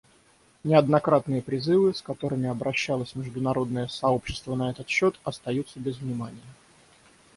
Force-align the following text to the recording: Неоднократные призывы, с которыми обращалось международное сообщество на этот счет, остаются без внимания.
Неоднократные 0.63 1.43
призывы, 1.43 1.93
с 1.93 2.01
которыми 2.01 2.49
обращалось 2.49 3.13
международное 3.13 3.87
сообщество 3.87 4.55
на 4.55 4.71
этот 4.71 4.89
счет, 4.89 5.19
остаются 5.23 5.79
без 5.79 5.97
внимания. 5.97 6.41